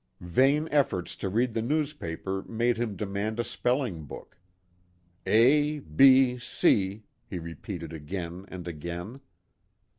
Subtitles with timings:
[0.33, 4.35] Vain efforts to read the newspaper made him demand a spelling book"
[5.27, 9.21] A, B, C," he re peated again and again.